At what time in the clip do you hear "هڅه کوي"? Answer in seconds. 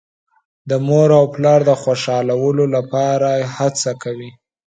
3.57-4.31